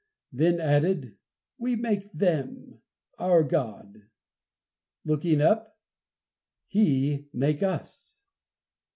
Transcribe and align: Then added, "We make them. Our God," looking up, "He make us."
Then 0.33 0.59
added, 0.59 1.15
"We 1.59 1.75
make 1.75 2.11
them. 2.11 2.81
Our 3.19 3.43
God," 3.43 4.07
looking 5.05 5.41
up, 5.41 5.77
"He 6.65 7.27
make 7.33 7.61
us." 7.61 8.17